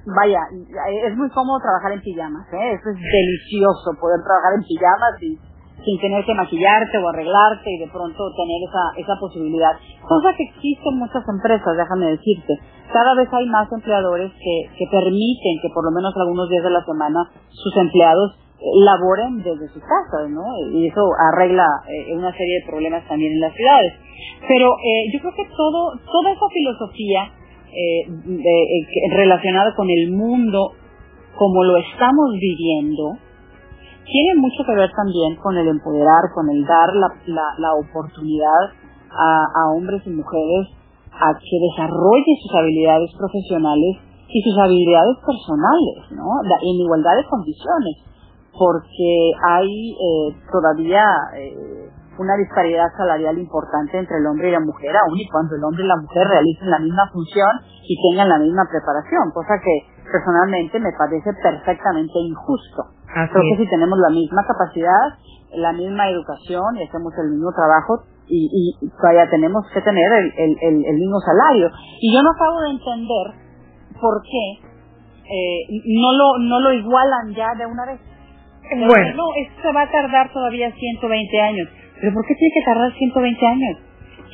vaya, 0.10 0.42
es 1.06 1.14
muy 1.16 1.30
cómodo 1.30 1.60
trabajar 1.62 1.94
en 1.94 2.02
pijamas, 2.02 2.48
¿eh? 2.52 2.74
Eso 2.74 2.90
es 2.90 2.98
delicioso 2.98 3.94
poder 4.02 4.20
trabajar 4.26 4.58
en 4.58 4.64
pijamas 4.66 5.14
y 5.22 5.38
sin 5.88 6.00
tener 6.04 6.26
que 6.26 6.36
maquillarte 6.36 6.98
o 6.98 7.08
arreglarte 7.08 7.72
y 7.72 7.80
de 7.80 7.88
pronto 7.88 8.20
tener 8.36 8.60
esa, 8.68 8.92
esa 9.00 9.16
posibilidad. 9.16 9.72
Cosa 10.04 10.36
que 10.36 10.44
existe 10.44 10.84
en 10.92 11.00
muchas 11.00 11.24
empresas, 11.24 11.78
déjame 11.78 12.12
decirte. 12.12 12.60
Cada 12.92 13.16
vez 13.16 13.32
hay 13.32 13.48
más 13.48 13.72
empleadores 13.72 14.32
que, 14.36 14.56
que 14.76 14.86
permiten 14.92 15.56
que 15.62 15.72
por 15.74 15.88
lo 15.88 15.92
menos 15.96 16.12
algunos 16.18 16.50
días 16.50 16.64
de 16.64 16.72
la 16.72 16.84
semana 16.84 17.32
sus 17.48 17.76
empleados 17.78 18.36
laboren 18.60 19.38
desde 19.38 19.72
sus 19.72 19.82
casas, 19.82 20.30
¿no? 20.30 20.44
Y 20.74 20.88
eso 20.88 21.08
arregla 21.32 21.66
eh, 21.88 22.14
una 22.16 22.32
serie 22.36 22.60
de 22.60 22.68
problemas 22.68 23.08
también 23.08 23.32
en 23.32 23.40
las 23.40 23.54
ciudades. 23.54 23.94
Pero 24.48 24.68
eh, 24.84 25.08
yo 25.14 25.20
creo 25.22 25.34
que 25.36 25.48
todo, 25.56 25.94
toda 26.04 26.32
esa 26.32 26.48
filosofía 26.52 27.32
eh, 27.72 29.16
relacionada 29.16 29.74
con 29.76 29.88
el 29.90 30.12
mundo 30.12 30.74
como 31.38 31.64
lo 31.64 31.78
estamos 31.78 32.34
viviendo, 32.42 33.18
tiene 34.08 34.40
mucho 34.40 34.64
que 34.66 34.76
ver 34.76 34.90
también 34.96 35.36
con 35.38 35.58
el 35.58 35.68
empoderar, 35.68 36.32
con 36.34 36.50
el 36.50 36.66
dar 36.66 36.90
la, 36.96 37.12
la, 37.58 37.72
oportunidad 37.76 38.72
a, 39.12 39.72
hombres 39.76 40.02
y 40.06 40.10
mujeres 40.10 40.68
a 41.12 41.34
que 41.36 41.58
desarrollen 41.72 42.36
sus 42.42 42.56
habilidades 42.56 43.12
profesionales 43.18 44.00
y 44.30 44.42
sus 44.42 44.58
habilidades 44.58 45.18
personales, 45.24 46.12
¿no? 46.12 46.28
En 46.62 46.76
igualdad 46.84 47.16
de 47.16 47.26
condiciones 47.30 47.96
porque 48.58 49.32
hay 49.46 49.92
eh, 49.94 50.36
todavía 50.52 51.04
eh, 51.38 51.90
una 52.18 52.36
disparidad 52.36 52.90
salarial 52.98 53.38
importante 53.38 53.98
entre 54.00 54.18
el 54.18 54.26
hombre 54.26 54.50
y 54.50 54.52
la 54.52 54.60
mujer, 54.60 54.90
aun 54.98 55.18
y 55.18 55.28
cuando 55.30 55.56
el 55.56 55.64
hombre 55.64 55.84
y 55.84 55.88
la 55.88 56.02
mujer 56.02 56.28
realicen 56.28 56.70
la 56.70 56.80
misma 56.80 57.08
función 57.14 57.50
y 57.88 57.96
tengan 58.10 58.30
la 58.30 58.40
misma 58.40 58.66
preparación, 58.70 59.30
cosa 59.34 59.62
que 59.62 59.97
personalmente 60.12 60.80
me 60.80 60.92
parece 60.98 61.32
perfectamente 61.42 62.20
injusto. 62.20 62.84
Creo 63.08 63.44
que 63.52 63.64
si 63.64 63.70
tenemos 63.70 63.98
la 64.00 64.14
misma 64.14 64.46
capacidad, 64.46 65.18
la 65.56 65.74
misma 65.74 66.10
educación 66.10 66.78
y 66.78 66.84
hacemos 66.84 67.14
el 67.18 67.32
mismo 67.32 67.52
trabajo, 67.52 68.04
y, 68.28 68.76
y 68.82 68.90
todavía 69.00 69.30
tenemos 69.30 69.64
que 69.74 69.82
tener 69.82 70.12
el, 70.12 70.58
el, 70.62 70.86
el, 70.86 70.96
mismo 70.96 71.18
salario. 71.20 71.70
Y 72.02 72.14
yo 72.14 72.22
no 72.22 72.30
acabo 72.36 72.60
de 72.60 72.70
entender 72.72 73.26
por 74.02 74.22
qué 74.22 74.68
eh, 75.28 75.60
no, 75.86 76.14
lo, 76.14 76.38
no 76.40 76.60
lo 76.60 76.74
igualan 76.74 77.34
ya 77.36 77.54
de 77.58 77.66
una 77.66 77.86
vez. 77.86 78.00
Bueno. 78.70 79.16
No, 79.16 79.24
esto 79.36 79.74
va 79.74 79.84
a 79.84 79.92
tardar 79.92 80.32
todavía 80.32 80.72
120 80.72 81.42
años. 81.42 81.68
¿Pero 82.00 82.14
por 82.14 82.26
qué 82.26 82.36
tiene 82.36 82.54
que 82.54 82.66
tardar 82.66 82.92
120 82.94 83.48
años? 83.48 83.78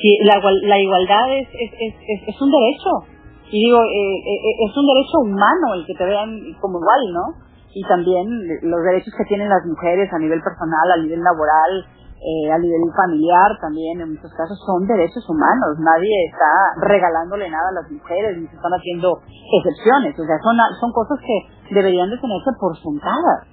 Si 0.01 0.17
la, 0.25 0.41
la 0.63 0.79
igualdad 0.79 1.37
es, 1.37 1.47
es, 1.53 1.71
es, 1.79 2.27
es, 2.27 2.41
un 2.41 2.49
derecho. 2.49 3.12
Y 3.53 3.69
digo, 3.69 3.77
eh, 3.85 4.17
eh, 4.17 4.39
eh, 4.49 4.55
es 4.65 4.73
un 4.73 4.87
derecho 4.89 5.21
humano 5.21 5.77
el 5.77 5.85
que 5.85 5.93
te 5.93 6.05
vean 6.05 6.41
como 6.59 6.81
igual, 6.81 7.13
¿no? 7.13 7.25
Y 7.69 7.85
también 7.85 8.25
los 8.65 8.81
derechos 8.81 9.13
que 9.13 9.29
tienen 9.29 9.47
las 9.47 9.61
mujeres 9.69 10.11
a 10.11 10.17
nivel 10.17 10.41
personal, 10.41 10.89
a 10.89 10.97
nivel 10.97 11.21
laboral, 11.21 11.85
eh, 12.17 12.49
a 12.49 12.57
nivel 12.57 12.81
familiar 12.97 13.53
también 13.61 14.01
en 14.01 14.15
muchos 14.15 14.33
casos 14.33 14.57
son 14.65 14.87
derechos 14.87 15.21
humanos. 15.29 15.77
Nadie 15.77 16.33
está 16.33 16.81
regalándole 16.81 17.45
nada 17.45 17.69
a 17.69 17.83
las 17.83 17.91
mujeres 17.91 18.41
ni 18.41 18.47
se 18.47 18.55
están 18.55 18.73
haciendo 18.73 19.21
excepciones. 19.21 20.17
O 20.17 20.25
sea, 20.25 20.39
son, 20.41 20.57
son 20.81 20.91
cosas 20.91 21.19
que 21.21 21.75
deberían 21.75 22.09
de 22.09 22.17
tenerse 22.17 22.49
por 22.57 22.73
sentadas. 22.81 23.52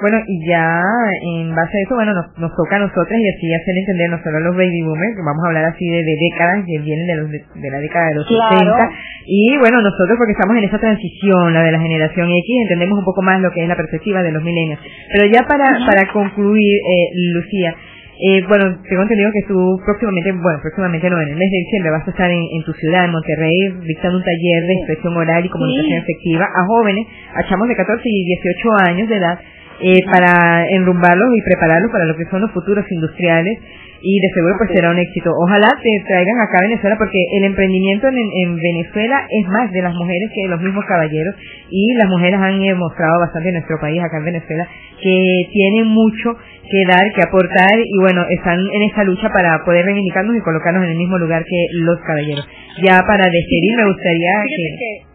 Bueno, 0.00 0.18
y 0.28 0.46
ya 0.46 0.78
en 1.26 1.50
base 1.54 1.74
a 1.74 1.82
eso, 1.82 1.94
bueno, 1.96 2.14
nos, 2.14 2.30
nos 2.38 2.54
toca 2.54 2.76
a 2.76 2.86
nosotras 2.86 3.18
y 3.18 3.28
así 3.34 3.52
hacer 3.52 3.74
entender 3.74 4.10
no 4.10 4.22
solo 4.22 4.38
los 4.38 4.54
baby 4.54 4.82
boomers, 4.86 5.16
que 5.16 5.26
vamos 5.26 5.42
a 5.42 5.48
hablar 5.48 5.64
así 5.74 5.90
de, 5.90 6.06
décadas 6.06 6.62
que 6.64 6.78
vienen 6.78 7.06
de, 7.06 7.16
los, 7.16 7.30
de, 7.30 7.70
la 7.70 7.78
década 7.82 8.08
de 8.08 8.14
los 8.14 8.26
claro. 8.26 8.78
y 9.26 9.58
bueno, 9.58 9.82
nosotros 9.82 10.14
porque 10.16 10.38
estamos 10.38 10.56
en 10.56 10.64
esa 10.70 10.78
transición, 10.78 11.52
la 11.52 11.64
de 11.64 11.72
la 11.72 11.80
generación 11.80 12.30
X, 12.30 12.48
entendemos 12.62 12.98
un 12.98 13.04
poco 13.04 13.22
más 13.22 13.40
lo 13.40 13.50
que 13.50 13.62
es 13.62 13.68
la 13.68 13.74
perspectiva 13.74 14.22
de 14.22 14.30
los 14.30 14.42
milenios. 14.42 14.78
Pero 15.12 15.26
ya 15.26 15.42
para, 15.42 15.66
para 15.84 16.06
concluir, 16.12 16.78
eh, 16.78 17.10
Lucía, 17.34 17.74
eh, 18.18 18.42
bueno, 18.48 18.78
tengo 18.82 19.02
entendido 19.02 19.30
que 19.30 19.46
tú 19.46 19.78
próximamente, 19.84 20.30
bueno, 20.30 20.58
próximamente 20.62 21.10
no, 21.10 21.22
en 21.22 21.28
el 21.28 21.36
mes 21.36 21.50
de 21.50 21.58
diciembre 21.58 21.90
vas 21.90 22.06
a 22.06 22.10
estar 22.10 22.30
en, 22.30 22.42
en 22.54 22.62
tu 22.62 22.72
ciudad, 22.72 23.04
en 23.04 23.12
Monterrey, 23.12 23.82
dictando 23.86 24.18
un 24.18 24.24
taller 24.24 24.62
de 24.62 24.74
expresión 24.74 25.16
oral 25.16 25.44
y 25.44 25.48
comunicación 25.48 26.02
efectiva 26.02 26.46
a 26.46 26.66
jóvenes, 26.66 27.06
a 27.34 27.46
chamos 27.48 27.68
de 27.68 27.76
14 27.76 28.02
y 28.04 28.24
18 28.26 28.90
años 28.90 29.08
de 29.08 29.16
edad, 29.16 29.38
eh, 29.80 30.00
para 30.10 30.66
enrumbarlos 30.70 31.28
y 31.36 31.42
prepararlos 31.42 31.90
para 31.92 32.04
lo 32.04 32.16
que 32.16 32.26
son 32.26 32.40
los 32.42 32.50
futuros 32.52 32.84
industriales 32.90 33.58
y 34.00 34.20
de 34.20 34.28
seguro 34.34 34.54
pues 34.58 34.70
será 34.74 34.90
un 34.90 34.98
éxito. 34.98 35.30
Ojalá 35.34 35.68
te 35.82 35.90
traigan 36.06 36.38
acá 36.40 36.58
a 36.58 36.68
Venezuela 36.68 36.96
porque 36.98 37.18
el 37.38 37.44
emprendimiento 37.44 38.08
en, 38.08 38.18
en, 38.18 38.56
Venezuela 38.56 39.26
es 39.28 39.46
más 39.48 39.70
de 39.72 39.82
las 39.82 39.94
mujeres 39.94 40.30
que 40.34 40.42
de 40.42 40.48
los 40.48 40.60
mismos 40.60 40.84
caballeros 40.86 41.34
y 41.70 41.94
las 41.94 42.08
mujeres 42.08 42.38
han 42.40 42.58
mostrado 42.78 43.20
bastante 43.20 43.48
en 43.48 43.54
nuestro 43.56 43.78
país, 43.80 44.00
acá 44.02 44.18
en 44.18 44.24
Venezuela, 44.24 44.68
que 45.02 45.48
tienen 45.52 45.86
mucho 45.86 46.34
que 46.70 46.84
dar, 46.86 47.10
que 47.14 47.22
aportar 47.22 47.78
y 47.78 47.98
bueno, 48.00 48.24
están 48.30 48.58
en 48.58 48.82
esta 48.82 49.02
lucha 49.04 49.30
para 49.30 49.64
poder 49.64 49.84
reivindicarnos 49.84 50.36
y 50.36 50.40
colocarnos 50.40 50.84
en 50.84 50.90
el 50.90 50.96
mismo 50.96 51.18
lugar 51.18 51.44
que 51.44 51.66
los 51.72 51.98
caballeros. 52.00 52.46
Ya 52.84 53.00
para 53.06 53.24
despedir 53.24 53.76
me 53.76 53.86
gustaría 53.86 54.32
que... 54.46 55.07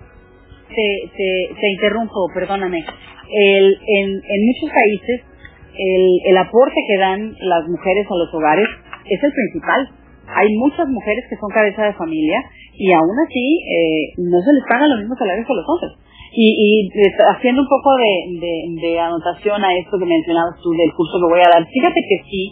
Te, 0.73 1.09
te, 1.15 1.55
te 1.59 1.67
interrumpo, 1.71 2.27
perdóname 2.33 2.83
el, 3.33 3.65
en, 3.87 4.07
en 4.09 4.39
muchos 4.45 4.69
países 4.69 5.21
el, 5.73 6.05
el 6.29 6.37
aporte 6.37 6.77
que 6.87 6.97
dan 6.97 7.33
las 7.39 7.67
mujeres 7.67 8.05
a 8.05 8.15
los 8.15 8.33
hogares 8.33 8.69
es 9.09 9.23
el 9.23 9.31
principal. 9.31 9.89
Hay 10.27 10.47
muchas 10.55 10.87
mujeres 10.87 11.25
que 11.29 11.37
son 11.37 11.49
cabeza 11.49 11.83
de 11.85 11.93
familia 11.93 12.39
y 12.77 12.91
aún 12.91 13.17
así 13.25 13.45
eh, 13.69 14.13
no 14.17 14.39
se 14.41 14.53
les 14.53 14.63
pagan 14.69 14.89
los 14.89 14.99
mismos 14.99 15.17
salarios 15.17 15.45
que 15.45 15.53
los 15.53 15.65
hombres. 15.67 15.93
Y, 16.33 16.49
y 16.57 16.89
haciendo 17.29 17.61
un 17.61 17.69
poco 17.69 17.93
de, 17.97 18.41
de, 18.41 18.53
de, 18.81 18.99
anotación 18.99 19.63
a 19.63 19.69
esto 19.77 19.99
que 19.99 20.05
mencionabas 20.05 20.57
tú 20.63 20.71
del 20.73 20.89
curso 20.93 21.21
que 21.21 21.29
voy 21.29 21.41
a 21.45 21.53
dar, 21.53 21.61
fíjate 21.61 22.01
que 22.01 22.17
sí, 22.25 22.49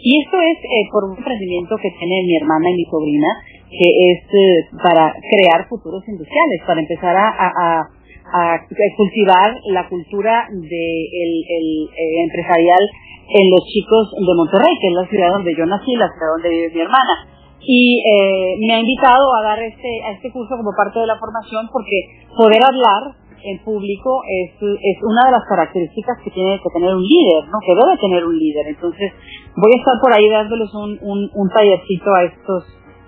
y 0.00 0.24
esto 0.24 0.40
es 0.40 0.56
eh, 0.64 0.88
por 0.88 1.12
un 1.12 1.18
emprendimiento 1.18 1.76
que 1.76 1.92
tiene 1.92 2.24
mi 2.24 2.36
hermana 2.40 2.70
y 2.70 2.80
mi 2.80 2.84
sobrina, 2.88 3.28
que 3.70 3.88
es 4.10 4.24
eh, 4.24 4.76
para 4.82 5.12
crear 5.12 5.68
futuros 5.68 6.02
industriales, 6.08 6.62
para 6.66 6.80
empezar 6.80 7.16
a, 7.16 7.28
a 7.28 7.98
a 8.32 8.60
cultivar 8.96 9.56
la 9.72 9.88
cultura 9.88 10.48
de 10.52 10.86
el, 11.08 11.32
el, 11.48 11.88
empresarial 12.24 12.82
en 13.28 13.50
los 13.50 13.64
chicos 13.72 14.12
de 14.12 14.34
Monterrey, 14.36 14.74
que 14.80 14.88
es 14.88 14.94
la 14.94 15.08
ciudad 15.08 15.32
donde 15.32 15.54
yo 15.56 15.64
nací, 15.66 15.96
la 15.96 16.08
ciudad 16.08 16.32
donde 16.36 16.48
vive 16.48 16.74
mi 16.74 16.80
hermana. 16.80 17.14
Y 17.60 18.00
eh, 18.00 18.56
me 18.66 18.74
ha 18.74 18.80
invitado 18.80 19.34
a 19.34 19.42
dar 19.42 19.62
este, 19.62 19.88
a 20.04 20.12
este 20.12 20.30
curso 20.30 20.56
como 20.56 20.72
parte 20.76 21.00
de 21.00 21.06
la 21.06 21.18
formación 21.18 21.68
porque 21.72 22.24
poder 22.36 22.62
hablar 22.64 23.16
en 23.44 23.58
público 23.64 24.22
es, 24.26 24.52
es 24.56 24.98
una 25.02 25.26
de 25.26 25.32
las 25.32 25.44
características 25.48 26.18
que 26.24 26.30
tiene 26.30 26.58
que 26.58 26.70
tener 26.72 26.94
un 26.94 27.02
líder, 27.02 27.44
¿no? 27.44 27.58
Que 27.64 27.74
debe 27.74 27.96
tener 28.00 28.24
un 28.24 28.38
líder. 28.38 28.68
Entonces, 28.68 29.12
voy 29.56 29.72
a 29.74 29.78
estar 29.78 29.94
por 30.02 30.12
ahí 30.12 30.28
dándoles 30.28 30.72
un, 30.74 30.98
un, 31.02 31.30
un 31.34 31.48
tallercito 31.50 32.14
a 32.14 32.24
estos 32.24 32.64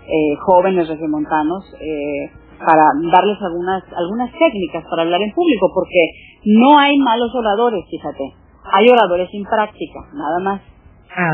eh, 0.07 0.37
jóvenes 0.41 0.89
regiomontanos 0.89 1.65
eh, 1.81 2.31
para 2.59 2.85
darles 3.11 3.41
algunas, 3.43 3.83
algunas 3.97 4.31
técnicas 4.33 4.85
para 4.89 5.03
hablar 5.03 5.23
en 5.23 5.33
público, 5.33 5.71
porque 5.75 6.13
no 6.45 6.79
hay 6.79 6.97
malos 6.99 7.35
oradores, 7.35 7.85
fíjate. 7.91 8.35
Hay 8.73 8.87
oradores 8.89 9.31
sin 9.31 9.45
práctica, 9.45 10.01
nada 10.13 10.39
más. 10.41 10.61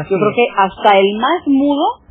Yo 0.09 0.17
creo 0.17 0.33
que 0.35 0.47
hasta 0.57 0.99
el 0.99 1.19
más 1.19 1.47
mudo 1.47 2.07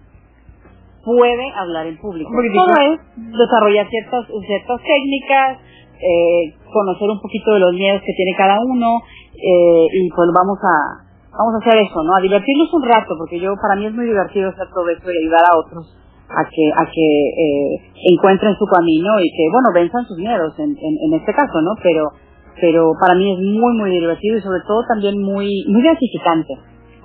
puede 1.04 1.52
hablar 1.56 1.88
en 1.88 1.98
público. 1.98 2.30
Todo 2.30 2.74
es 2.92 3.00
desarrollar 3.16 3.88
ciertas, 3.90 4.28
ciertas 4.28 4.82
técnicas, 4.84 5.60
eh, 5.98 6.54
conocer 6.72 7.10
un 7.10 7.22
poquito 7.22 7.54
de 7.54 7.60
los 7.60 7.74
miedos 7.74 8.02
que 8.02 8.14
tiene 8.14 8.36
cada 8.38 8.60
uno, 8.60 9.02
eh, 9.34 9.88
y 9.94 10.10
pues 10.10 10.30
vamos 10.36 10.60
a, 10.62 11.06
vamos 11.32 11.54
a 11.56 11.66
hacer 11.66 11.82
eso, 11.82 12.04
¿no? 12.04 12.16
A 12.16 12.22
divertirnos 12.22 12.74
un 12.74 12.84
rato, 12.84 13.16
porque 13.18 13.40
yo, 13.40 13.54
para 13.62 13.76
mí 13.80 13.86
es 13.86 13.94
muy 13.94 14.06
divertido 14.06 14.50
hacer 14.50 14.68
todo 14.74 14.90
eso 14.90 15.04
y 15.06 15.24
ayudar 15.24 15.42
a 15.52 15.58
otros 15.58 16.05
a 16.30 16.44
que, 16.50 16.66
a 16.74 16.86
que 16.90 17.06
eh, 17.06 17.82
encuentren 18.18 18.56
su 18.56 18.66
camino 18.66 19.20
y 19.22 19.30
que, 19.30 19.46
bueno, 19.52 19.70
venzan 19.74 20.06
sus 20.06 20.18
miedos 20.18 20.54
en, 20.60 20.76
en, 20.78 21.14
este 21.14 21.34
caso, 21.34 21.62
¿no? 21.62 21.76
Pero, 21.82 22.12
pero 22.60 22.92
para 23.00 23.16
mí 23.16 23.32
es 23.32 23.40
muy, 23.40 23.78
muy 23.78 23.92
divertido 23.92 24.38
y 24.38 24.42
sobre 24.42 24.62
todo 24.68 24.84
también 24.88 25.22
muy, 25.22 25.66
muy 25.68 25.82
gratificante, 25.84 26.54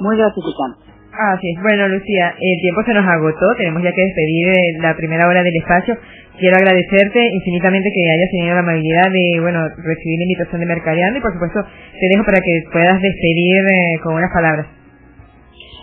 muy 0.01 0.17
gratificante. 0.17 0.91
Ah, 1.13 1.37
sí. 1.41 1.53
Bueno, 1.61 1.89
Lucía, 1.89 2.35
el 2.39 2.61
tiempo 2.63 2.83
se 2.87 2.95
nos 2.95 3.05
agotó, 3.05 3.47
tenemos 3.59 3.83
ya 3.83 3.93
que 3.93 4.03
despedir 4.03 4.47
la 4.81 4.97
primera 4.97 5.29
hora 5.29 5.43
del 5.43 5.57
espacio. 5.57 5.97
Quiero 6.39 6.57
agradecerte 6.57 7.21
infinitamente 7.21 7.91
que 7.93 8.11
hayas 8.11 8.31
tenido 8.31 8.55
la 8.55 8.61
amabilidad 8.61 9.11
de, 9.13 9.41
bueno, 9.41 9.61
recibir 9.77 10.17
la 10.17 10.25
invitación 10.25 10.61
de 10.61 10.67
Mercadeando 10.67 11.19
y 11.19 11.21
por 11.21 11.33
supuesto 11.35 11.61
te 11.61 12.07
dejo 12.09 12.25
para 12.25 12.41
que 12.41 12.63
puedas 12.73 13.03
despedir 13.03 13.61
eh, 13.61 14.01
con 14.03 14.15
unas 14.15 14.33
palabras. 14.33 14.80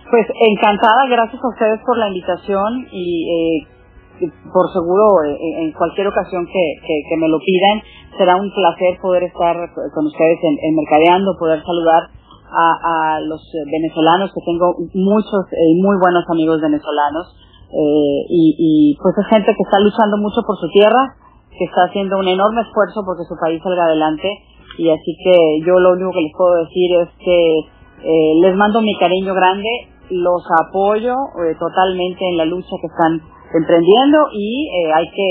Pues 0.09 0.25
encantada, 0.39 1.03
gracias 1.09 1.43
a 1.43 1.49
ustedes 1.49 1.81
por 1.85 1.97
la 1.97 2.07
invitación 2.07 2.87
y 2.91 3.27
eh, 3.27 4.31
por 4.53 4.71
seguro 4.71 5.03
eh, 5.27 5.35
en 5.67 5.73
cualquier 5.73 6.07
ocasión 6.07 6.45
que, 6.47 6.63
que, 6.79 7.17
me 7.17 7.27
lo 7.27 7.37
pidan 7.39 7.81
será 8.17 8.37
un 8.37 8.49
placer 8.55 8.97
poder 9.01 9.23
estar 9.23 9.55
con 9.75 10.05
ustedes 10.05 10.39
en, 10.43 10.75
Mercadeando, 10.75 11.35
poder 11.37 11.59
saludar 11.59 12.07
a, 12.47 13.17
a 13.17 13.19
los 13.19 13.41
venezolanos, 13.69 14.31
que 14.33 14.39
tengo 14.45 14.79
muchos 14.95 15.43
y 15.51 15.75
muy 15.83 15.99
buenos 15.99 16.23
amigos 16.31 16.61
venezolanos, 16.61 17.35
eh, 17.67 18.21
y, 18.29 18.55
y 18.57 18.97
pues 19.03 19.13
es 19.19 19.27
gente 19.27 19.51
que 19.51 19.63
está 19.67 19.77
luchando 19.83 20.15
mucho 20.23 20.39
por 20.47 20.55
su 20.55 20.69
tierra, 20.71 21.19
que 21.51 21.65
está 21.65 21.83
haciendo 21.83 22.17
un 22.17 22.27
enorme 22.29 22.61
esfuerzo 22.61 23.03
porque 23.03 23.27
su 23.27 23.35
país 23.35 23.61
salga 23.61 23.83
adelante, 23.83 24.31
y 24.79 24.89
así 24.89 25.17
que 25.19 25.35
yo 25.67 25.77
lo 25.79 25.99
único 25.99 26.11
que 26.15 26.21
les 26.21 26.31
puedo 26.31 26.63
decir 26.63 26.95
es 26.95 27.09
que 27.19 27.59
eh, 28.07 28.33
les 28.41 28.55
mando 28.55 28.81
mi 28.81 28.95
cariño 28.97 29.33
grande, 29.33 29.69
los 30.09 30.43
apoyo 30.67 31.13
eh, 31.43 31.55
totalmente 31.59 32.27
en 32.27 32.37
la 32.37 32.45
lucha 32.45 32.75
que 32.81 32.87
están 32.87 33.21
emprendiendo 33.53 34.17
y 34.33 34.67
eh, 34.67 34.91
hay 34.93 35.05
que 35.09 35.27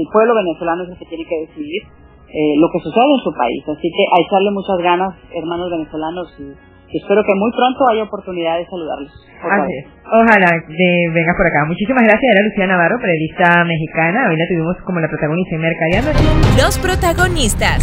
el 0.00 0.06
pueblo 0.12 0.34
venezolano 0.34 0.84
es 0.84 0.90
el 0.90 0.98
que 0.98 1.06
tiene 1.06 1.24
que 1.24 1.46
decidir 1.46 1.82
eh, 2.30 2.54
lo 2.62 2.70
que 2.70 2.78
sucede 2.78 3.10
en 3.10 3.22
su 3.26 3.32
país. 3.34 3.62
Así 3.66 3.90
que 3.90 4.04
a 4.06 4.16
echarle 4.22 4.50
muchas 4.54 4.78
ganas, 4.78 5.18
hermanos 5.34 5.66
venezolanos, 5.70 6.30
y, 6.38 6.54
espero 6.94 7.22
que 7.26 7.34
muy 7.34 7.50
pronto 7.50 7.82
haya 7.90 8.04
oportunidad 8.04 8.58
de 8.58 8.66
saludarlos. 8.66 9.10
Ojalá 9.42 10.46
de, 10.46 10.90
vengas 11.10 11.36
por 11.36 11.46
acá. 11.46 11.66
Muchísimas 11.66 12.02
gracias. 12.06 12.30
Era 12.30 12.46
Lucía 12.46 12.66
Navarro, 12.66 12.98
periodista 13.02 13.64
mexicana. 13.64 14.30
Hoy 14.30 14.36
la 14.36 14.46
tuvimos 14.46 14.76
como 14.86 15.00
la 15.00 15.08
protagonista 15.08 15.54
en 15.56 15.60
Mercadeando. 15.60 16.10
Los 16.54 16.78
protagonistas. 16.78 17.82